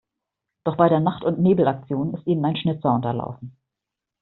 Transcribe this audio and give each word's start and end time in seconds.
Doch 0.63 0.77
bei 0.77 0.89
der 0.89 0.99
Nacht-und-Nebel-Aktion 0.99 2.15
ist 2.15 2.25
ihnen 2.25 2.43
ein 2.43 2.55
Schnitzer 2.57 2.91
unterlaufen. 2.91 3.55